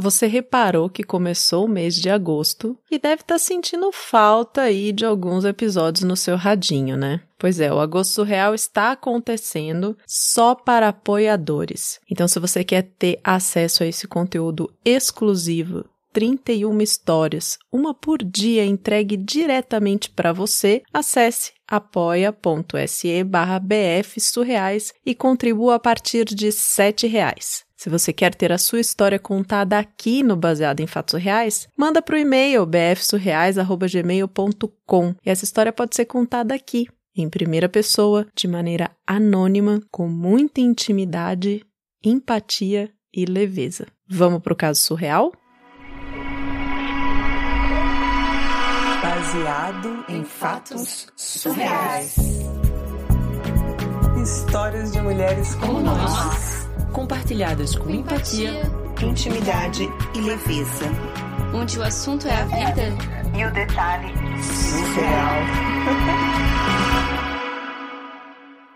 [0.00, 4.92] Você reparou que começou o mês de agosto e deve estar tá sentindo falta aí
[4.92, 7.20] de alguns episódios no seu radinho, né?
[7.38, 12.00] Pois é, o Agosto Surreal está acontecendo só para apoiadores.
[12.10, 18.64] Então, se você quer ter acesso a esse conteúdo exclusivo 31 histórias, uma por dia
[18.64, 27.68] entregue diretamente para você, acesse apoia.se barra bfsurreais e contribua a partir de R$ reais.
[27.80, 32.02] Se você quer ter a sua história contada aqui no Baseado em Fatos Reais, manda
[32.02, 38.46] para o e-mail bfsurreais.gmail.com e essa história pode ser contada aqui, em primeira pessoa, de
[38.46, 41.64] maneira anônima, com muita intimidade,
[42.04, 43.86] empatia e leveza.
[44.06, 45.32] Vamos para o caso surreal?
[49.02, 52.14] Baseado em fatos surreais.
[54.22, 56.59] Histórias de mulheres como nós
[56.90, 58.62] compartilhadas com empatia,
[59.02, 60.86] intimidade e leveza.
[61.54, 62.82] Onde o assunto é a vida
[63.36, 65.34] e o detalhe surreal.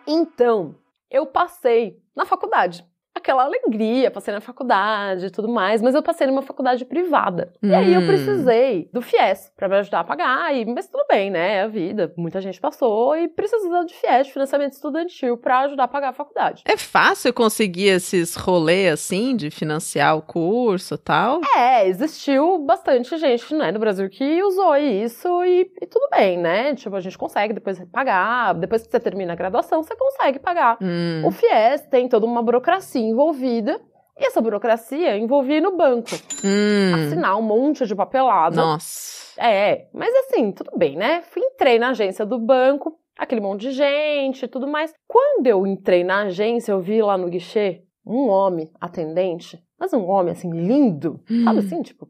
[0.06, 0.74] então,
[1.10, 2.84] eu passei na faculdade
[3.24, 7.50] aquela alegria, passei na faculdade e tudo mais, mas eu passei numa faculdade privada.
[7.62, 7.70] Hum.
[7.70, 8.06] E aí eu hum.
[8.06, 11.54] precisei do FIES para me ajudar a pagar, e, mas tudo bem, né?
[11.54, 12.12] É a vida.
[12.18, 16.12] Muita gente passou e precisou de FIES, de financiamento estudantil, para ajudar a pagar a
[16.12, 16.62] faculdade.
[16.66, 21.40] É fácil conseguir esses rolês assim, de financiar o curso e tal?
[21.56, 26.74] É, existiu bastante gente, né, no Brasil que usou isso e, e tudo bem, né?
[26.74, 30.76] Tipo, a gente consegue depois pagar, depois que você termina a graduação, você consegue pagar.
[30.82, 31.22] Hum.
[31.24, 33.80] O FIES tem toda uma burocracia envolvida.
[34.18, 36.10] E essa burocracia envolvia no banco.
[36.44, 36.94] Hum.
[36.94, 38.56] Assinar um monte de papelada.
[38.56, 39.40] Nossa.
[39.40, 41.22] É, mas assim, tudo bem, né?
[41.22, 44.92] Fui, entrei na agência do banco, aquele monte de gente e tudo mais.
[45.08, 50.08] Quando eu entrei na agência, eu vi lá no guichê um homem atendente, mas um
[50.08, 51.44] homem assim, lindo, hum.
[51.44, 52.08] sabe assim, tipo,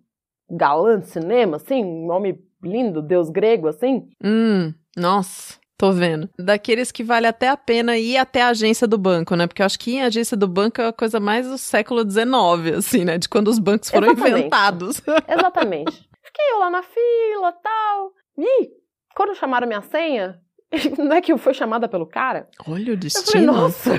[0.51, 4.09] galã de cinema, assim, um homem lindo, deus grego, assim.
[4.23, 5.59] Hum, nossa.
[5.77, 6.29] Tô vendo.
[6.39, 9.47] Daqueles que vale até a pena ir até a agência do banco, né?
[9.47, 12.09] Porque eu acho que ir em agência do banco é a coisa mais do século
[12.09, 13.19] XIX, assim, né?
[13.19, 14.39] De quando os bancos foram Exatamente.
[14.39, 15.03] inventados.
[15.29, 15.93] Exatamente.
[16.23, 18.13] Fiquei eu lá na fila tal.
[18.39, 18.69] E
[19.17, 20.41] quando chamaram minha senha,
[20.99, 22.49] não é que eu fui chamada pelo cara?
[22.69, 23.53] Olha o destino.
[23.53, 23.91] Eu falei, nossa,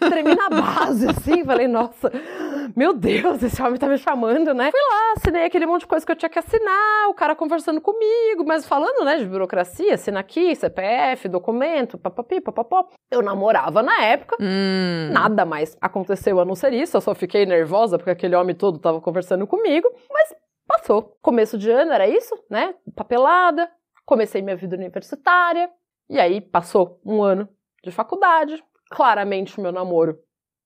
[0.10, 2.10] tremi na base, assim, falei, nossa,
[2.76, 4.70] meu Deus, esse homem tá me chamando, né?
[4.70, 7.80] Fui lá, assinei aquele monte de coisa que eu tinha que assinar, o cara conversando
[7.80, 12.88] comigo, mas falando, né, de burocracia, assina aqui, CPF, documento, papapi, papapó.
[13.10, 15.10] Eu namorava na época, hum.
[15.12, 18.78] nada mais aconteceu a não ser isso, eu só fiquei nervosa porque aquele homem todo
[18.78, 20.34] tava conversando comigo, mas
[20.66, 21.16] passou.
[21.22, 22.74] Começo de ano era isso, né?
[22.96, 23.70] Papelada,
[24.04, 25.70] comecei minha vida universitária,
[26.08, 27.48] e aí passou um ano
[27.82, 28.62] de faculdade.
[28.90, 30.18] Claramente o meu namoro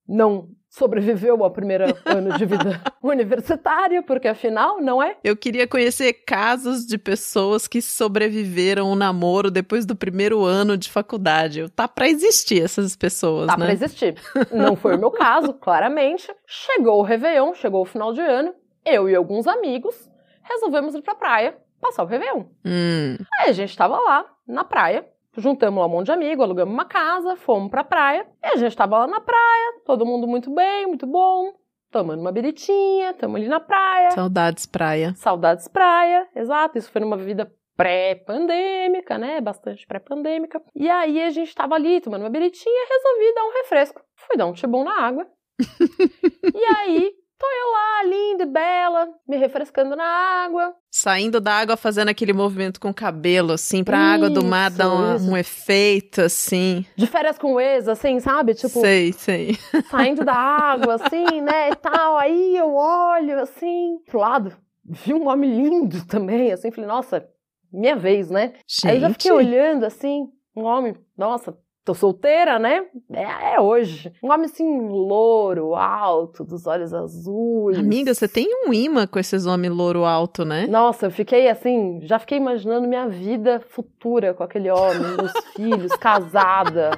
[0.07, 5.17] não sobreviveu ao primeiro ano de vida universitária, porque afinal, não é?
[5.23, 10.91] Eu queria conhecer casos de pessoas que sobreviveram ao namoro depois do primeiro ano de
[10.91, 11.69] faculdade.
[11.71, 13.59] Tá para existir essas pessoas, tá né?
[13.59, 14.15] Tá para existir.
[14.53, 16.31] Não foi o meu caso, claramente.
[16.47, 18.55] Chegou o Réveillon, chegou o final de ano,
[18.85, 20.09] eu e alguns amigos
[20.43, 22.45] resolvemos ir pra praia passar o Réveillon.
[22.65, 23.17] Hum.
[23.41, 25.07] Aí a gente tava lá, na praia,
[25.39, 28.27] Juntamos lá um monte de amigos, alugamos uma casa, fomos pra praia.
[28.43, 31.53] E a gente tava lá na praia, todo mundo muito bem, muito bom.
[31.93, 34.11] Tomando uma beritinha, tamo ali na praia.
[34.11, 35.15] Saudades praia.
[35.15, 36.77] Saudades praia, exato.
[36.77, 39.41] Isso foi numa vida pré-pandêmica, né?
[39.41, 40.61] Bastante pré-pandêmica.
[40.75, 44.03] E aí a gente tava ali tomando uma beritinha e resolvi dar um refresco.
[44.17, 45.27] Fui dar um tibum na água.
[46.53, 50.75] e aí Tô eu lá, linda e bela, me refrescando na água.
[50.91, 54.71] Saindo da água, fazendo aquele movimento com o cabelo, assim, pra isso, água do mar
[54.73, 56.85] dar um, um, efeito, assim.
[56.97, 58.55] De férias com o ex, assim, sabe?
[58.55, 58.81] Tipo.
[58.81, 59.57] Sei, sei.
[59.89, 62.17] Saindo da água, assim, né, e tal.
[62.17, 67.25] Aí eu olho, assim, pro lado, vi um homem lindo também, assim, falei, nossa,
[67.73, 68.55] minha vez, né?
[68.67, 68.89] Gente.
[68.89, 71.57] Aí eu já fiquei olhando, assim, um homem, nossa,
[71.89, 72.85] Tô solteira, né?
[73.11, 74.13] É, é, hoje.
[74.23, 77.79] Um homem assim, louro, alto, dos olhos azuis.
[77.79, 80.67] Amiga, você tem um imã com esses homens louro alto, né?
[80.67, 85.97] Nossa, eu fiquei assim, já fiquei imaginando minha vida futura com aquele homem, meus filhos,
[85.97, 86.91] casada.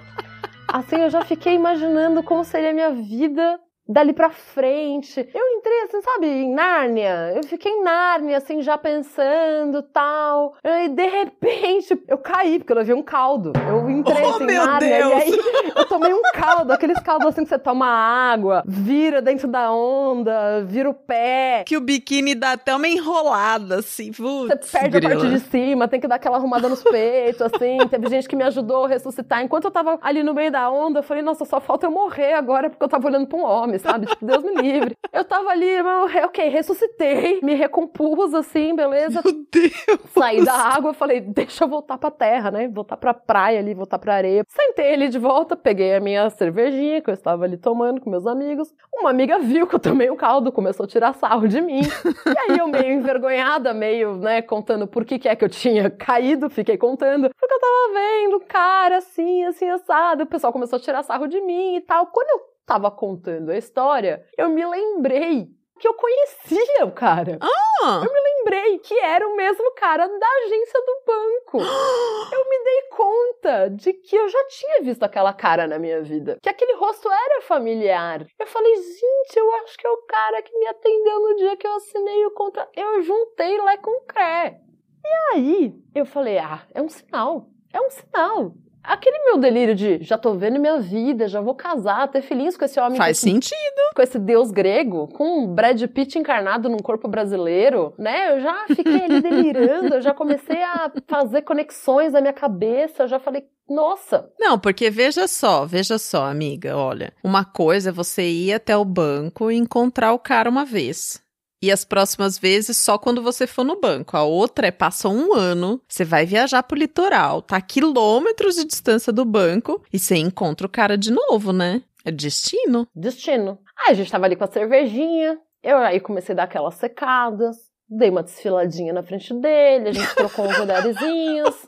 [0.66, 3.60] Assim, eu já fiquei imaginando como seria a minha vida
[3.90, 5.28] dali pra frente.
[5.34, 7.32] Eu entrei assim, sabe, em Nárnia.
[7.34, 10.54] Eu fiquei em Nárnia, assim, já pensando tal.
[10.64, 13.52] E de repente eu caí, porque eu levei um caldo.
[13.68, 14.98] Eu entrei oh, assim, em Nárnia.
[14.98, 15.10] Deus.
[15.10, 15.40] E aí
[15.76, 20.62] eu tomei um caldo, aqueles caldos assim que você toma água, vira dentro da onda,
[20.64, 21.64] vira o pé.
[21.66, 24.12] Que o biquíni dá até uma enrolada, assim.
[24.12, 25.14] Putz, você perde grila.
[25.14, 27.78] a parte de cima, tem que dar aquela arrumada nos peitos, assim.
[27.90, 29.42] Teve gente que me ajudou a ressuscitar.
[29.42, 32.34] Enquanto eu tava ali no meio da onda, eu falei, nossa, só falta eu morrer
[32.34, 34.06] agora, porque eu tava olhando pra um homem sabe?
[34.06, 34.96] Tipo, Deus me livre.
[35.12, 39.20] Eu tava ali, eu, ok, ressuscitei, me recompus, assim, beleza.
[39.24, 40.00] Meu Deus!
[40.14, 42.68] Saí da água, falei, deixa eu voltar pra terra, né?
[42.68, 44.44] Voltar pra praia ali, voltar pra areia.
[44.48, 48.26] Sentei ali de volta, peguei a minha cervejinha que eu estava ali tomando com meus
[48.26, 48.72] amigos.
[48.94, 51.80] Uma amiga viu que eu tomei o caldo, começou a tirar sarro de mim.
[51.80, 55.90] E aí eu meio envergonhada, meio, né, contando por que que é que eu tinha
[55.90, 57.30] caído, fiquei contando.
[57.30, 60.24] Porque eu tava vendo cara assim, assim, assado.
[60.24, 62.06] O pessoal começou a tirar sarro de mim e tal.
[62.06, 65.48] Quando eu tava contando a história, eu me lembrei
[65.80, 67.36] que eu conhecia o cara.
[67.40, 71.58] Ah, Eu me lembrei que era o mesmo cara da agência do banco.
[72.32, 76.38] Eu me dei conta de que eu já tinha visto aquela cara na minha vida.
[76.42, 78.24] Que aquele rosto era familiar.
[78.38, 81.66] Eu falei, gente, eu acho que é o cara que me atendeu no dia que
[81.66, 82.70] eu assinei o contrato.
[82.76, 84.60] Eu juntei lá com cré.
[85.04, 87.46] E aí, eu falei, ah, é um sinal.
[87.72, 88.52] É um sinal.
[88.82, 92.64] Aquele meu delírio de já tô vendo minha vida, já vou casar, ter feliz com
[92.64, 93.56] esse homem faz sentido.
[93.94, 98.34] com esse deus grego, com um Brad Pitt encarnado num corpo brasileiro, né?
[98.34, 103.08] Eu já fiquei ali delirando, eu já comecei a fazer conexões na minha cabeça, eu
[103.08, 107.12] já falei, nossa, Não, porque veja só, veja só, amiga, olha.
[107.22, 111.22] Uma coisa é você ir até o banco e encontrar o cara uma vez.
[111.62, 114.16] E as próximas vezes só quando você for no banco.
[114.16, 118.64] A outra é passa um ano, você vai viajar pro litoral, tá a quilômetros de
[118.64, 121.82] distância do banco e você encontra o cara de novo, né?
[122.02, 122.88] É destino.
[122.94, 123.58] destino.
[123.76, 127.56] Aí a gente tava ali com a cervejinha, eu aí comecei a dar aquelas secadas,
[127.86, 131.66] dei uma desfiladinha na frente dele, a gente trocou uns olharezinhos,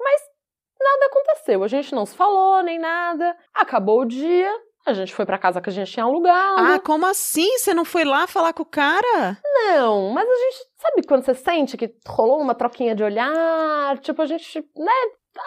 [0.00, 0.20] mas
[0.80, 3.36] nada aconteceu, a gente não se falou nem nada.
[3.52, 4.50] Acabou o dia,
[4.86, 6.60] a gente foi pra casa que a gente tinha alugado.
[6.60, 7.58] Ah, como assim?
[7.58, 9.36] Você não foi lá falar com o cara?
[9.44, 14.22] Não, mas a gente sabe quando você sente que rolou uma troquinha de olhar, tipo,
[14.22, 14.92] a gente, né,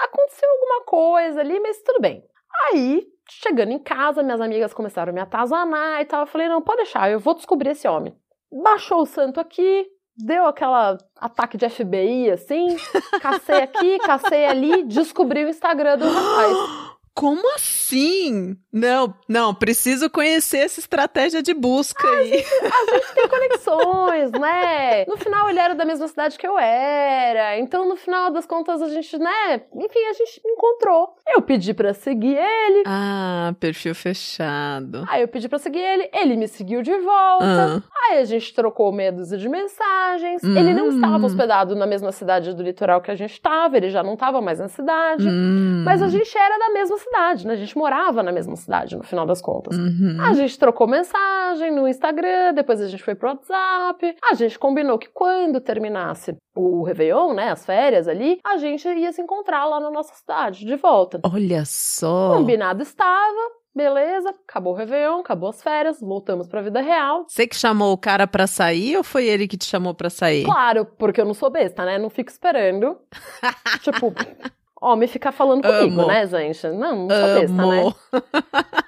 [0.03, 2.23] aconteceu alguma coisa ali, mas tudo bem.
[2.65, 6.21] Aí, chegando em casa, minhas amigas começaram a me atazanar e tal.
[6.21, 8.13] Eu falei, não, pode deixar, eu vou descobrir esse homem.
[8.51, 9.87] Baixou o santo aqui,
[10.17, 12.75] deu aquela ataque de FBI, assim,
[13.21, 16.88] cacei aqui, cacei ali, descobri o Instagram do rapaz.
[17.19, 18.55] Como assim?
[18.71, 22.33] Não, não, preciso conhecer essa estratégia de busca aí.
[22.61, 25.03] A gente tem conexões, né?
[25.05, 27.57] No final ele era da mesma cidade que eu era.
[27.59, 29.61] Então, no final das contas, a gente, né?
[29.75, 31.15] Enfim, a gente encontrou.
[31.27, 32.83] Eu pedi pra seguir ele.
[32.85, 35.03] Ah, perfil fechado.
[35.09, 37.81] Aí eu pedi pra seguir ele, ele me seguiu de volta.
[37.85, 40.41] Ah, Aí a gente trocou meia dúzia de mensagens.
[40.43, 40.95] Ele não Hum.
[40.95, 44.41] estava hospedado na mesma cidade do litoral que a gente estava, ele já não estava
[44.41, 45.27] mais na cidade.
[45.27, 47.08] hum, Mas a gente era da mesma cidade,
[47.45, 47.53] né?
[47.53, 49.77] A gente morava na mesma cidade, no final das contas.
[49.77, 50.17] uhum.
[50.19, 54.15] A gente trocou mensagem no Instagram, depois a gente foi pro WhatsApp.
[54.29, 59.11] A gente combinou que quando terminasse o Réveillon, né, as férias ali, a gente ia
[59.11, 61.19] se encontrar lá na nossa cidade, de volta.
[61.23, 62.35] Olha só.
[62.35, 67.25] Combinado estava, beleza, acabou o Réveillon, acabou as férias, voltamos pra vida real.
[67.27, 70.43] Você que chamou o cara pra sair ou foi ele que te chamou pra sair?
[70.43, 71.97] Claro, porque eu não sou besta, né?
[71.97, 72.97] Não fico esperando.
[73.81, 74.13] tipo,
[74.81, 76.07] homem ficar falando comigo, Amo.
[76.07, 76.67] né, gente?
[76.67, 77.93] Não, não sou besta, né?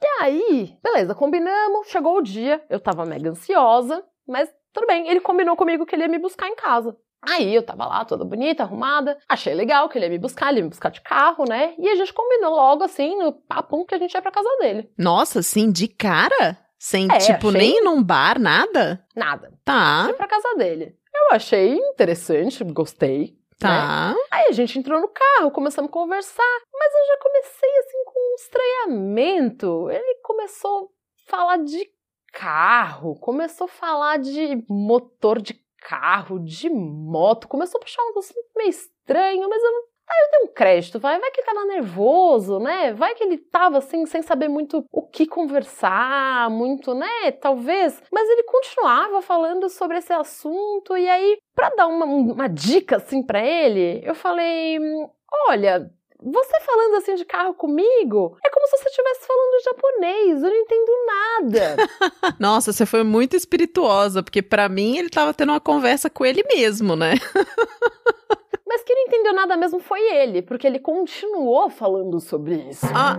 [0.00, 5.20] E aí, beleza, combinamos, chegou o dia, eu tava mega ansiosa, mas tudo bem, ele
[5.20, 6.96] combinou comigo que ele ia me buscar em casa.
[7.22, 10.58] Aí eu tava lá, toda bonita, arrumada, achei legal que ele ia me buscar, ele
[10.58, 11.74] ia me buscar de carro, né?
[11.78, 14.88] E a gente combinou logo assim, no papum, que a gente ia pra casa dele.
[14.96, 16.56] Nossa, assim, de cara?
[16.78, 19.04] Sem, É, tipo, achei- nem num bar, nada?
[19.16, 19.52] Nada.
[19.64, 20.94] Tá, Fui pra casa dele.
[21.12, 23.36] Eu achei interessante, gostei.
[23.62, 23.68] Né?
[23.68, 24.14] tá.
[24.30, 28.32] Aí a gente entrou no carro, começamos a conversar, mas eu já comecei assim com
[28.32, 29.90] um estranhamento.
[29.90, 30.90] Ele começou
[31.26, 31.90] a falar de
[32.32, 38.38] carro, começou a falar de motor de carro, de moto, começou a puxar um assunto
[38.56, 39.72] meio estranho, mas eu
[40.10, 42.92] Aí eu dei um crédito, vai, vai que ele tava nervoso, né?
[42.94, 47.30] Vai que ele tava assim, sem saber muito o que conversar, muito, né?
[47.40, 48.02] Talvez.
[48.10, 53.22] Mas ele continuava falando sobre esse assunto, e aí, pra dar uma, uma dica assim
[53.22, 55.08] pra ele, eu falei: "Hum,
[55.48, 55.90] olha.
[56.20, 60.56] Você falando assim de carro comigo é como se você estivesse falando japonês, eu não
[60.56, 61.76] entendo nada.
[62.40, 66.42] Nossa, você foi muito espirituosa, porque pra mim ele tava tendo uma conversa com ele
[66.52, 67.14] mesmo, né?
[68.68, 72.84] Mas quem não entendeu nada mesmo foi ele, porque ele continuou falando sobre isso.
[72.94, 73.16] Ah.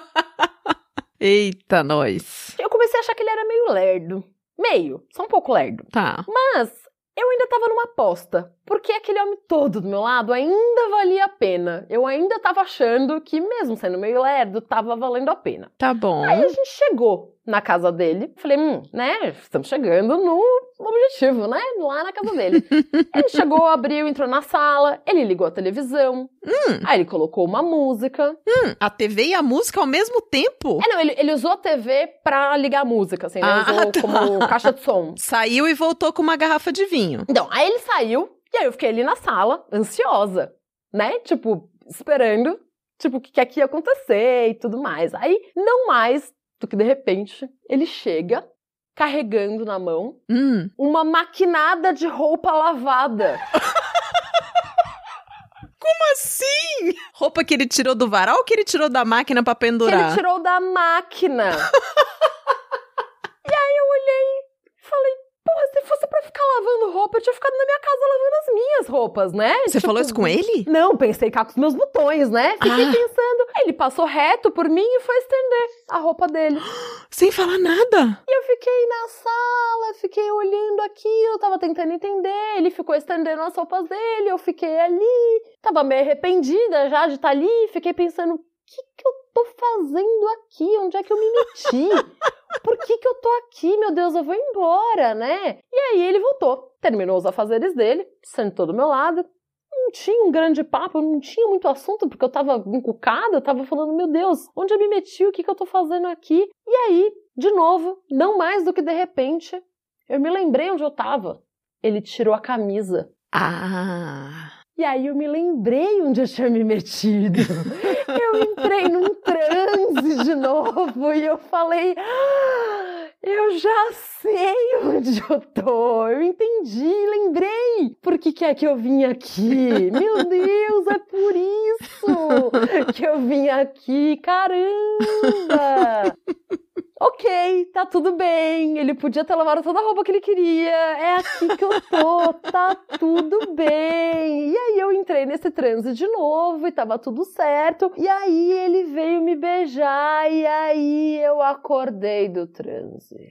[1.20, 2.56] Eita, nós.
[2.58, 4.24] Eu comecei a achar que ele era meio lerdo.
[4.58, 5.84] Meio, só um pouco lerdo.
[5.92, 6.24] Tá.
[6.26, 6.72] Mas
[7.14, 8.55] eu ainda tava numa aposta.
[8.66, 11.86] Porque aquele homem todo do meu lado ainda valia a pena.
[11.88, 15.70] Eu ainda tava achando que, mesmo sendo meio lerdo, tava valendo a pena.
[15.78, 16.24] Tá bom.
[16.24, 18.32] Aí a gente chegou na casa dele.
[18.36, 19.28] Falei, hum, né?
[19.40, 20.40] Estamos chegando no
[20.80, 21.60] objetivo, né?
[21.78, 22.64] Lá na casa dele.
[23.14, 26.28] ele chegou, abriu, entrou na sala, ele ligou a televisão.
[26.44, 28.36] Hum, Aí ele colocou uma música.
[28.46, 30.80] hum, a TV e a música ao mesmo tempo?
[30.84, 33.46] É, não, ele, ele usou a TV pra ligar a música, assim, né?
[33.48, 34.00] Ah, Usou tá.
[34.02, 35.14] como caixa de som.
[35.16, 37.24] Saiu e voltou com uma garrafa de vinho.
[37.28, 40.52] Então, aí ele saiu, e aí eu fiquei ali na sala, ansiosa,
[40.92, 41.18] né?
[41.20, 42.58] Tipo, esperando,
[42.98, 45.14] tipo, o que, que ia acontecer e tudo mais.
[45.14, 48.46] Aí, não mais do que de repente, ele chega
[48.94, 53.38] carregando na mão Hum, uma maquinada de roupa lavada.
[55.78, 56.94] como assim?
[57.14, 59.72] Roupa que ele tirou do varal ou que ele tirou da máquina pra Que ele
[59.72, 60.14] pendurar?
[60.14, 61.50] tirou da máquina.
[63.46, 65.12] e aí eu olhei e falei,
[65.44, 68.35] porra, se fosse pra ficar lavando roupa, eu tinha ficado na minha casa lavando
[68.76, 69.54] minhas roupas, né?
[69.66, 70.64] Você Tipo, falou isso com ele?
[70.68, 72.52] Não, pensei cá com os meus botões, né?
[72.52, 72.92] Fiquei Ah.
[72.92, 73.46] pensando.
[73.62, 76.60] Ele passou reto por mim e foi estender a roupa dele.
[77.10, 78.22] Sem falar nada.
[78.28, 82.56] E eu fiquei na sala, fiquei olhando aquilo, tava tentando entender.
[82.58, 85.42] Ele ficou estendendo as roupas dele, eu fiquei ali.
[85.62, 87.68] Tava meio arrependida já de estar ali.
[87.72, 90.64] Fiquei pensando, que que eu tô fazendo aqui?
[90.78, 91.88] Onde é que eu me meti?
[92.62, 93.76] Por que que eu tô aqui?
[93.76, 95.60] Meu Deus, eu vou embora, né?
[95.72, 99.24] E aí ele voltou, terminou os afazeres dele, sentou do meu lado.
[99.72, 103.64] Não tinha um grande papo, não tinha muito assunto, porque eu tava encucada, eu tava
[103.64, 105.24] falando, meu Deus, onde eu me meti?
[105.24, 106.50] O que que eu tô fazendo aqui?
[106.66, 109.62] E aí, de novo, não mais do que de repente,
[110.08, 111.40] eu me lembrei onde eu tava.
[111.82, 113.12] Ele tirou a camisa.
[113.30, 114.55] Ah.
[114.78, 117.38] E aí eu me lembrei onde eu tinha me metido.
[118.08, 124.54] Eu entrei num transe de novo e eu falei: "Ah, eu já sei
[124.84, 126.08] onde eu tô.
[126.08, 127.96] Eu entendi, lembrei.
[128.00, 129.90] Por que, que é que eu vim aqui?
[129.90, 134.16] Meu Deus, é por isso que eu vim aqui.
[134.18, 136.16] Caramba!
[136.98, 138.78] Ok, tá tudo bem.
[138.78, 140.70] Ele podia ter lavado toda a roupa que ele queria.
[140.70, 142.32] É aqui que eu tô.
[142.50, 144.50] Tá tudo bem.
[144.50, 147.92] E aí eu entrei nesse transe de novo e tava tudo certo.
[147.98, 153.28] E aí ele veio me beijar e aí eu acordei do transe.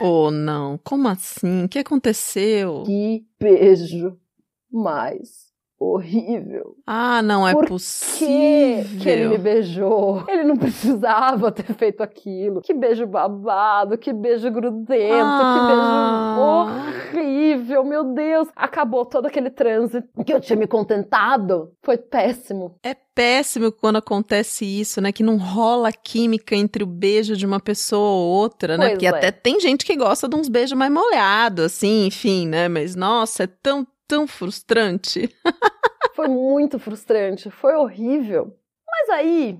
[0.00, 0.76] Oh, não.
[0.78, 1.66] Como assim?
[1.66, 2.82] O que aconteceu?
[2.84, 4.18] Que beijo
[4.68, 5.51] mais
[5.82, 6.76] horrível.
[6.86, 8.28] Ah, não é Por possível.
[8.28, 10.24] que, que ele me beijou?
[10.28, 12.60] Ele não precisava ter feito aquilo.
[12.62, 16.66] Que beijo babado, que beijo grudento, Ah.
[17.14, 18.48] que beijo horrível, meu Deus.
[18.56, 21.72] Acabou todo aquele transe que eu tinha me contentado.
[21.82, 22.76] Foi péssimo.
[22.82, 25.12] É péssimo quando acontece isso, né?
[25.12, 28.84] Que não rola química entre o beijo de uma pessoa ou outra, né?
[28.86, 29.10] Pois Porque é.
[29.10, 32.68] até tem gente que gosta de uns beijos mais molhados, assim, enfim, né?
[32.68, 35.28] Mas nossa, é tão, tão frustrante.
[36.14, 38.54] Foi muito frustrante, foi horrível.
[38.86, 39.58] Mas aí,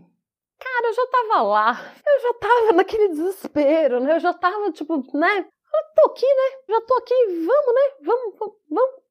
[0.58, 1.94] cara, eu já tava lá.
[2.06, 4.16] Eu já tava naquele desespero, né?
[4.16, 5.38] Eu já tava tipo, né?
[5.38, 6.58] Eu tô aqui, né?
[6.68, 7.96] Já tô aqui, vamos, né?
[8.02, 9.01] Vamos, vamos, vamos.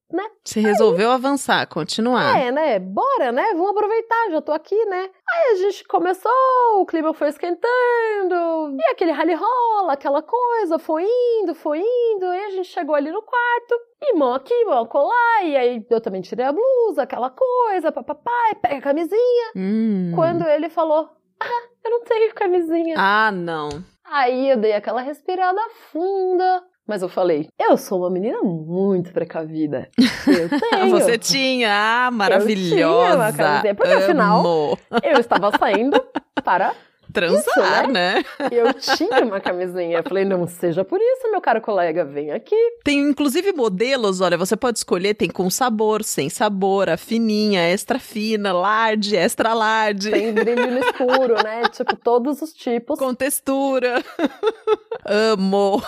[0.43, 2.37] Você resolveu avançar, continuar.
[2.37, 2.79] É, né?
[2.79, 3.53] Bora, né?
[3.53, 5.09] Vamos aproveitar, já tô aqui, né?
[5.33, 6.31] Aí a gente começou,
[6.79, 11.05] o clima foi esquentando, e aquele rally rola, aquela coisa, foi
[11.41, 15.43] indo, foi indo, e a gente chegou ali no quarto, e mão aqui, mão colar,
[15.43, 19.51] e aí eu também tirei a blusa, aquela coisa, papai, pega a camisinha.
[19.55, 20.11] Hum.
[20.15, 22.95] Quando ele falou, ah, eu não tenho camisinha.
[22.97, 23.69] Ah, não.
[24.03, 26.63] Aí eu dei aquela respirada funda.
[26.87, 29.87] Mas eu falei, eu sou uma menina muito precavida.
[30.27, 30.89] Eu tenho.
[30.89, 33.33] Você tinha, ah, uma maravilhosa.
[33.33, 34.77] camisinha, porque afinal- Amo.
[35.03, 36.03] Eu estava saindo
[36.43, 36.73] para.
[37.11, 38.23] Transar, né?
[38.51, 39.97] Eu tinha uma camisinha.
[39.99, 42.55] Eu falei, não seja por isso, meu caro colega, vem aqui.
[42.83, 47.99] Tem inclusive modelos, olha, você pode escolher, tem com sabor, sem sabor, a fininha, extra
[47.99, 51.63] fina, large, extra large, Tem brilho no escuro, né?
[51.71, 52.97] Tipo, todos os tipos.
[52.99, 54.03] com textura.
[55.05, 55.81] Amo.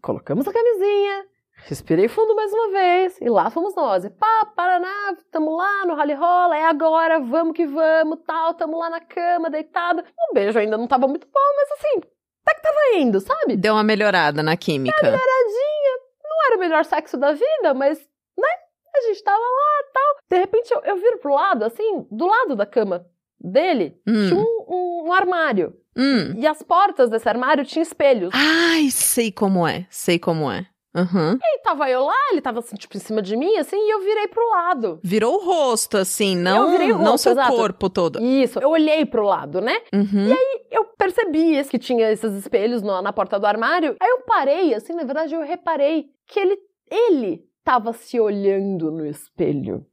[0.00, 1.24] Colocamos a camisinha.
[1.68, 4.04] Respirei fundo mais uma vez e lá fomos nós.
[4.04, 8.78] E pá, Paraná, tamo lá no rally rola, é agora, vamos que vamos, tal, tamo
[8.78, 10.04] lá na cama, deitado.
[10.30, 12.00] O beijo ainda não tava muito bom, mas assim,
[12.46, 13.56] até que tava indo, sabe?
[13.56, 14.96] Deu uma melhorada na química.
[14.96, 15.92] Paradinha,
[16.22, 18.48] não era o melhor sexo da vida, mas, né,
[18.96, 20.16] a gente tava lá, tal.
[20.30, 23.04] De repente eu, eu viro pro lado, assim, do lado da cama
[23.40, 24.28] dele, Hum.
[24.28, 25.74] tinha um, um- um armário.
[25.98, 26.32] Hum.
[26.36, 28.30] E as portas desse armário tinham espelhos.
[28.34, 30.64] Ai, sei como é, sei como é.
[30.96, 31.38] Uhum.
[31.42, 34.00] E tava eu lá, ele tava assim, tipo, em cima de mim, assim, e eu
[34.00, 34.98] virei pro lado.
[35.02, 37.54] Virou o rosto, assim, não, virei o não rosto, seu exato.
[37.54, 38.22] corpo todo.
[38.22, 39.76] Isso, eu olhei pro lado, né?
[39.94, 40.34] Uhum.
[40.70, 43.96] Eu percebi que tinha esses espelhos no- na porta do armário.
[44.00, 46.58] Aí eu parei, assim, na verdade eu reparei que ele,
[46.90, 49.84] ele tava se olhando no espelho.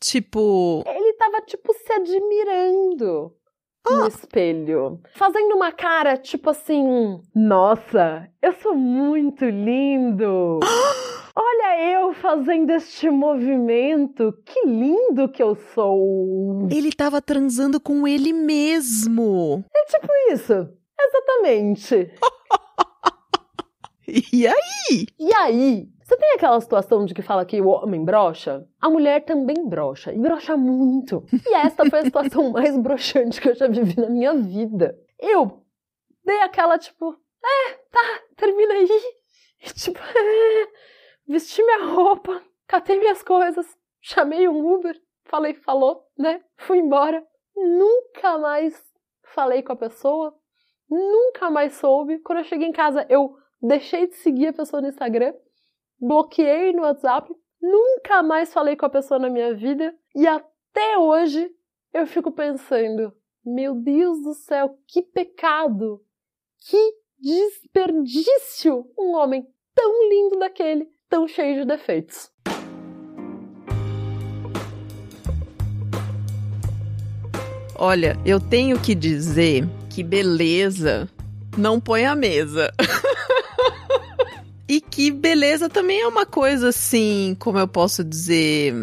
[0.00, 3.32] Tipo, Ele tava, tipo, se admirando
[3.88, 5.00] no espelho.
[5.14, 10.60] Fazendo uma cara, tipo assim: Nossa, eu sou muito lindo.
[11.36, 14.34] Olha eu fazendo este movimento.
[14.44, 16.68] Que lindo que eu sou.
[16.70, 19.64] ele tava transando com ele mesmo.
[19.74, 20.68] É tipo isso.
[21.00, 22.10] Exatamente.
[24.32, 25.06] E aí?
[25.18, 28.66] E aí, você tem aquela situação de que fala que o homem brocha?
[28.80, 31.24] A mulher também brocha, e brocha muito.
[31.46, 34.98] E esta foi a situação mais broxante que eu já vivi na minha vida.
[35.18, 35.64] Eu
[36.24, 38.88] dei aquela, tipo, é, tá, termina aí.
[39.62, 40.68] E, tipo, é,
[41.28, 43.66] vesti minha roupa, catei minhas coisas,
[44.00, 46.40] chamei um Uber, falei, falou, né?
[46.56, 47.22] Fui embora.
[47.54, 48.82] Nunca mais
[49.22, 50.34] falei com a pessoa,
[50.88, 52.20] nunca mais soube.
[52.20, 55.34] Quando eu cheguei em casa, eu deixei de seguir a pessoa no Instagram,
[55.98, 61.50] bloqueei no WhatsApp, nunca mais falei com a pessoa na minha vida e até hoje
[61.92, 63.12] eu fico pensando:
[63.44, 66.02] meu Deus do céu, que pecado!
[66.68, 68.86] Que desperdício!
[68.98, 72.30] Um homem tão lindo daquele, tão cheio de defeitos.
[77.82, 81.08] Olha, eu tenho que dizer que beleza
[81.60, 82.72] não põe a mesa.
[84.68, 88.74] e que beleza também é uma coisa assim, como eu posso dizer,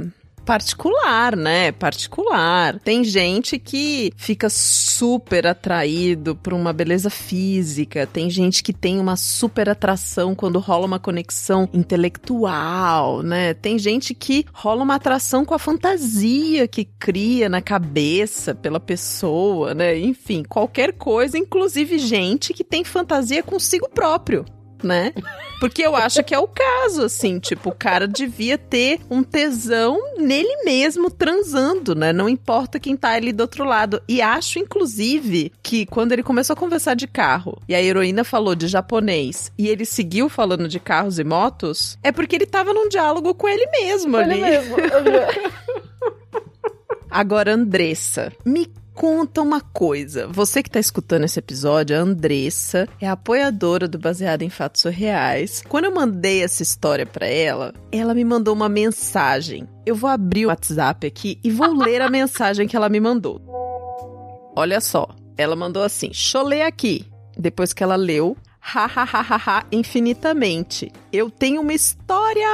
[0.47, 1.73] particular, né?
[1.73, 2.79] Particular.
[2.79, 9.17] Tem gente que fica super atraído por uma beleza física, tem gente que tem uma
[9.17, 13.53] super atração quando rola uma conexão intelectual, né?
[13.55, 19.73] Tem gente que rola uma atração com a fantasia que cria na cabeça pela pessoa,
[19.73, 19.99] né?
[19.99, 24.45] Enfim, qualquer coisa, inclusive gente que tem fantasia consigo próprio
[24.83, 25.13] né?
[25.59, 29.99] Porque eu acho que é o caso, assim, tipo, o cara devia ter um tesão
[30.17, 32.13] nele mesmo transando, né?
[32.13, 34.01] Não importa quem tá ali do outro lado.
[34.07, 38.53] E acho, inclusive, que quando ele começou a conversar de carro e a heroína falou
[38.53, 42.87] de japonês e ele seguiu falando de carros e motos, é porque ele tava num
[42.87, 44.33] diálogo com ele mesmo ali.
[44.33, 44.75] Ele mesmo.
[47.09, 50.27] Agora, Andressa, me conta uma coisa.
[50.27, 55.61] Você que tá escutando esse episódio, a Andressa é apoiadora do Baseado em Fatos Reais.
[55.69, 59.69] Quando eu mandei essa história pra ela, ela me mandou uma mensagem.
[59.85, 63.39] Eu vou abrir o WhatsApp aqui e vou ler a mensagem que ela me mandou.
[64.55, 65.07] Olha só,
[65.37, 67.05] ela mandou assim: cholei aqui.
[67.37, 70.91] Depois que ela leu, ha infinitamente.
[71.13, 72.49] Eu tenho uma história!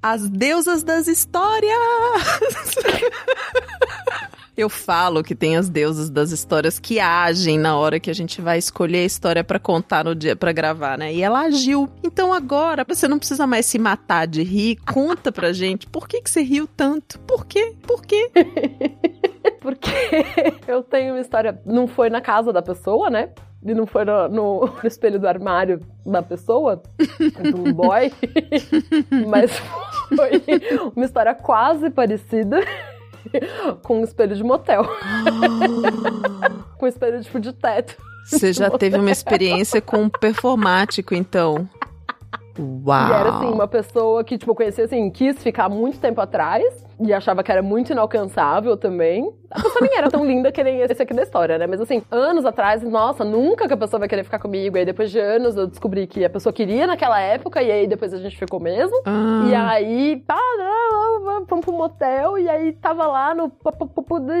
[0.00, 1.72] As deusas das histórias!
[4.56, 8.40] Eu falo que tem as deusas das histórias que agem na hora que a gente
[8.40, 11.12] vai escolher a história pra contar no dia pra gravar, né?
[11.12, 11.90] E ela agiu.
[12.02, 14.76] Então agora você não precisa mais se matar de rir.
[14.90, 17.18] Conta pra gente por que, que você riu tanto.
[17.20, 17.74] Por quê?
[17.86, 18.30] Por quê?
[19.60, 19.90] Porque
[20.66, 21.60] eu tenho uma história.
[21.66, 23.30] Não foi na casa da pessoa, né?
[23.64, 26.82] E não foi no, no- no espelho do armário da pessoa,
[27.52, 28.12] do boy.
[29.28, 29.50] Mas
[30.14, 30.42] foi
[30.94, 32.60] uma história quase parecida
[33.82, 34.84] com um espelho de motel.
[36.78, 37.96] com um espelho tipo de teto.
[38.24, 41.68] Você já teve uma experiência com um performático, então.
[42.58, 43.08] Uau!
[43.08, 46.85] E era assim, uma pessoa que, tipo, eu conheci assim, quis ficar muito tempo atrás
[47.00, 49.32] e achava que era muito inalcançável também.
[49.50, 51.66] A pessoa nem era tão linda que nem esse aqui da história, né?
[51.66, 54.76] Mas assim, anos atrás, nossa, nunca que a pessoa vai querer ficar comigo.
[54.76, 58.12] Aí depois de anos eu descobri que a pessoa queria naquela época e aí depois
[58.12, 58.96] a gente ficou mesmo.
[59.04, 63.52] Ah, E aí, pá, não, vamos pro motel, e aí tava lá no.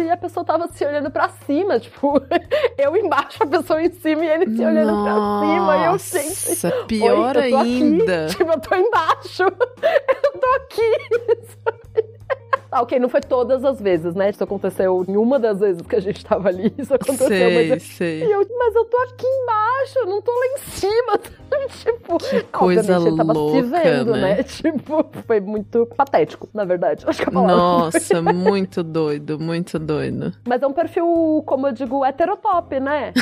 [0.04, 2.20] E a pessoa tava se olhando pra cima, tipo,
[2.78, 5.76] eu embaixo, a pessoa em cima e ele se olhando pra cima.
[5.76, 6.48] E eu, gente.
[6.48, 8.24] Nossa, pior Oi, eu tô ainda.
[8.24, 8.36] Aqui.
[8.36, 9.42] Tipo, eu tô embaixo.
[10.24, 12.15] Eu tô aqui.
[12.76, 14.28] Ah, ok, não foi todas as vezes, né?
[14.28, 16.74] Isso aconteceu em uma das vezes que a gente tava ali.
[16.76, 18.22] Isso aconteceu, Sei, mas sei.
[18.22, 21.18] eu, mas eu tô aqui embaixo, eu não tô lá em cima.
[21.82, 24.20] tipo, que coisa obviamente ele tava louca, se vendo, né?
[24.36, 24.42] né?
[24.44, 27.02] Tipo, foi muito patético, na verdade.
[27.08, 30.34] Acho que a palavra Nossa, muito doido, muito doido.
[30.46, 33.14] Mas é um perfil, como eu digo, heterotop, né?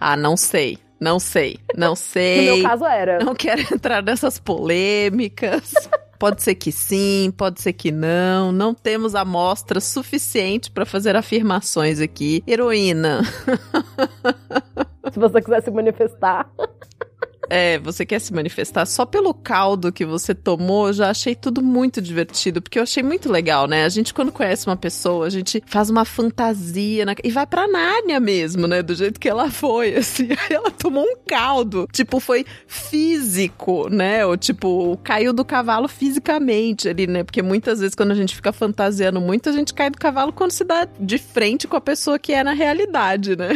[0.00, 2.54] Ah, não sei, não sei, não No sei.
[2.54, 3.18] meu caso era.
[3.22, 5.74] Não quero entrar nessas polêmicas.
[6.18, 8.52] Pode ser que sim, pode ser que não.
[8.52, 12.42] Não temos amostra suficiente para fazer afirmações aqui.
[12.46, 13.20] Heroína,
[15.12, 16.50] Se você quiser se manifestar.
[17.48, 22.00] É, você quer se manifestar só pelo caldo que você tomou, já achei tudo muito
[22.00, 23.84] divertido, porque eu achei muito legal, né?
[23.84, 27.14] A gente, quando conhece uma pessoa, a gente faz uma fantasia na...
[27.22, 28.82] e vai pra Nárnia mesmo, né?
[28.82, 30.28] Do jeito que ela foi, assim.
[30.30, 31.88] Aí ela tomou um caldo.
[31.92, 34.24] Tipo, foi físico, né?
[34.26, 37.24] Ou tipo, caiu do cavalo fisicamente ali, né?
[37.24, 40.52] Porque muitas vezes quando a gente fica fantasiando muito, a gente cai do cavalo quando
[40.52, 43.50] se dá de frente com a pessoa que é na realidade, né?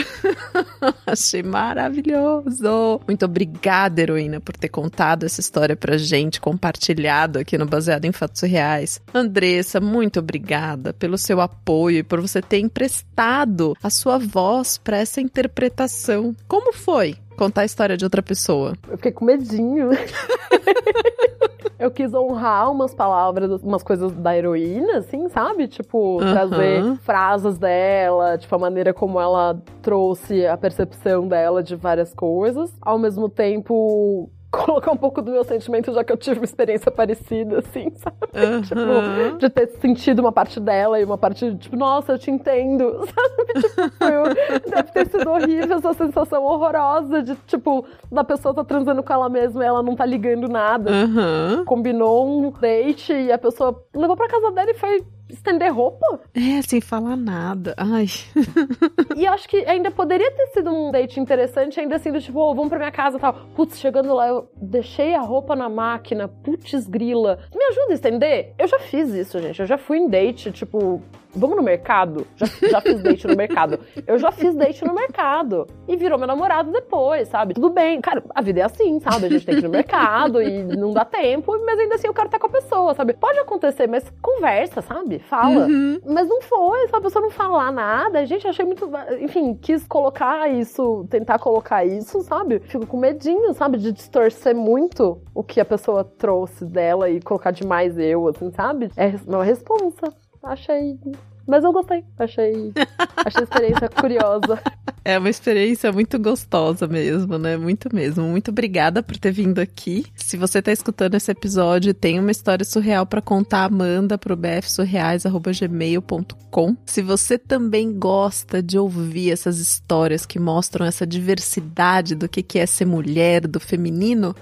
[1.06, 3.00] achei maravilhoso.
[3.06, 8.12] Muito obrigada, heroína, por ter contado essa história pra gente, compartilhado aqui no Baseado em
[8.12, 9.00] Fatos Reais.
[9.14, 14.98] Andressa, muito obrigada pelo seu apoio e por você ter emprestado a sua voz para
[14.98, 16.34] essa interpretação.
[16.46, 18.74] Como foi contar a história de outra pessoa?
[18.88, 19.90] Eu fiquei com medinho.
[21.80, 25.66] eu quis honrar umas palavras, umas coisas da heroína, assim, sabe?
[25.66, 26.32] Tipo, Aham.
[26.32, 32.76] trazer frases dela, tipo, a maneira como ela trouxe a percepção dela de várias coisas.
[32.82, 34.30] Ao mesmo tempo,
[34.70, 38.16] colocar um pouco do meu sentimento, já que eu tive uma experiência parecida, assim, sabe?
[38.34, 38.60] Aham.
[38.62, 43.06] Tipo, de ter sentido uma parte dela e uma parte, tipo, nossa, eu te entendo,
[43.06, 43.60] sabe?
[43.60, 49.02] Tipo, foi deve ter sido horrível essa sensação horrorosa de, tipo, da pessoa tá transando
[49.02, 50.90] com ela mesma e ela não tá ligando nada.
[50.90, 51.64] Aham.
[51.64, 56.20] Combinou um date e a pessoa levou pra casa dela e foi estender roupa.
[56.34, 57.74] É, sem falar nada.
[57.76, 58.06] Ai.
[59.16, 62.38] E eu acho que ainda poderia ter sido um date interessante, ainda assim, do tipo,
[62.38, 63.34] ô, vamos pra minha casa e tal.
[63.54, 67.38] Putz, chegando lá, eu deixei a roupa na máquina, putz grila.
[67.54, 68.54] Me ajuda a estender?
[68.58, 69.60] Eu já fiz isso, gente.
[69.60, 71.02] Eu já fui em date, tipo,
[71.34, 72.26] vamos no mercado?
[72.36, 73.80] Já, já fiz date no mercado.
[74.06, 75.66] Eu já fiz date no mercado.
[75.88, 77.54] E virou meu namorado depois, sabe?
[77.54, 78.00] Tudo bem.
[78.00, 79.26] Cara, a vida é assim, sabe?
[79.26, 82.14] A gente tem que ir no mercado e não dá tempo, mas ainda assim eu
[82.14, 83.14] quero estar com a pessoa, sabe?
[83.14, 85.18] Pode acontecer, mas conversa, sabe?
[85.18, 85.66] Fala.
[85.66, 86.00] Uhum.
[86.06, 86.98] Mas não foi, sabe?
[86.98, 88.24] A pessoa não falar nada.
[88.26, 88.90] Gente, achei muito.
[89.20, 92.60] Enfim, quis colocar isso, tentar colocar isso, sabe?
[92.60, 93.78] Fico com medinho, sabe?
[93.78, 98.90] De distorcer muito o que a pessoa trouxe dela e colocar demais eu, assim, sabe?
[98.96, 100.12] É uma responsa.
[100.42, 100.98] Achei.
[101.46, 102.04] Mas eu gostei.
[102.18, 102.72] Achei.
[103.26, 104.60] Achei a experiência curiosa.
[105.04, 107.56] É uma experiência muito gostosa mesmo, né?
[107.56, 108.24] Muito mesmo.
[108.24, 110.04] Muito obrigada por ter vindo aqui.
[110.14, 114.36] Se você tá escutando esse episódio e tem uma história surreal pra contar, manda pro
[114.36, 116.76] bfsurreais@gmail.com.
[116.84, 122.58] Se você também gosta de ouvir essas histórias que mostram essa diversidade do que que
[122.58, 124.36] é ser mulher, do feminino,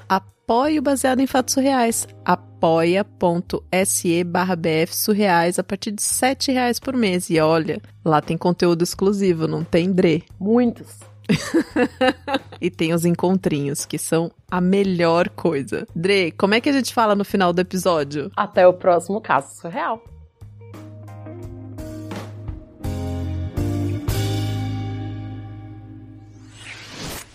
[0.49, 2.09] apoie o baseado em fatos surreais.
[2.25, 7.29] apoia.se barra BF Surreais a partir de 7 reais por mês.
[7.29, 10.25] E olha, lá tem conteúdo exclusivo, não tem Dre.
[10.41, 11.01] Muitos.
[12.61, 15.87] E tem os encontrinhos, que são a melhor coisa.
[15.95, 18.33] Dre, como é que a gente fala no final do episódio?
[18.35, 20.03] Até o próximo caso surreal.